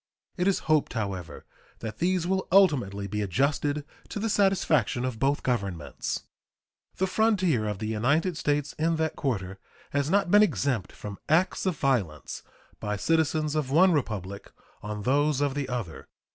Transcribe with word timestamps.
It 0.35 0.47
is 0.47 0.57
hoped, 0.65 0.93
however, 0.93 1.45
that 1.77 1.99
these 1.99 2.25
will 2.25 2.47
ultimately 2.51 3.05
be 3.05 3.21
adjusted 3.21 3.85
to 4.09 4.17
the 4.17 4.29
satisfaction 4.29 5.05
of 5.05 5.19
both 5.19 5.43
Governments. 5.43 6.23
The 6.97 7.05
frontier 7.05 7.67
of 7.67 7.77
the 7.77 7.85
United 7.85 8.35
States 8.35 8.73
in 8.79 8.95
that 8.95 9.15
quarter 9.15 9.59
has 9.91 10.09
not 10.09 10.31
been 10.31 10.41
exempt 10.41 10.91
from 10.91 11.19
acts 11.29 11.67
of 11.67 11.77
violence 11.77 12.41
by 12.79 12.95
citizens 12.97 13.53
of 13.53 13.69
one 13.69 13.91
Republic 13.93 14.51
on 14.81 15.03
those 15.03 15.39
of 15.39 15.53
the 15.53 15.69
other. 15.69 16.07